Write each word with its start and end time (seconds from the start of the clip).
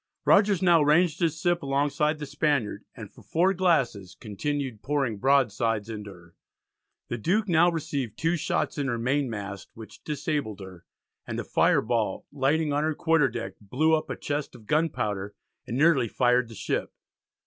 Rogers 0.25 0.63
now 0.63 0.81
ranged 0.81 1.19
his 1.19 1.39
ship 1.39 1.61
alongside 1.61 2.17
the 2.17 2.25
Spaniard, 2.25 2.83
and 2.95 3.11
for 3.13 3.21
4 3.21 3.53
glasses 3.53 4.15
continued 4.19 4.81
pouring 4.81 5.19
broadsides 5.19 5.91
into 5.91 6.11
her. 6.11 6.35
The 7.09 7.19
Duke 7.19 7.47
now 7.47 7.69
received 7.69 8.17
two 8.17 8.35
shots 8.35 8.79
in 8.79 8.87
her 8.87 8.97
mainmast, 8.97 9.69
which 9.75 10.03
disabled 10.03 10.59
her, 10.59 10.85
and 11.27 11.39
a 11.39 11.43
fire 11.43 11.81
ball 11.81 12.25
lighting 12.31 12.73
on 12.73 12.83
her 12.83 12.95
quarter 12.95 13.29
deck 13.29 13.53
blew 13.61 13.93
up 13.93 14.09
a 14.09 14.15
chest 14.15 14.55
of 14.55 14.65
gunpowder, 14.65 15.35
and 15.67 15.77
nearly 15.77 16.07
fired 16.07 16.49
the 16.49 16.55
ship. 16.55 16.91